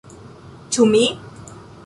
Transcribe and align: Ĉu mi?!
Ĉu 0.77 0.87
mi?! 0.95 1.03